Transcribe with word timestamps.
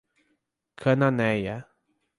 Cananéia 0.81 1.61